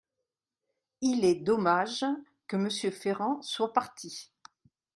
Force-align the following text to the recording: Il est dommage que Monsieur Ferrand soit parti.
Il 1.01 1.23
est 1.25 1.35
dommage 1.35 2.05
que 2.47 2.55
Monsieur 2.57 2.89
Ferrand 2.89 3.39
soit 3.43 3.71
parti. 3.71 4.31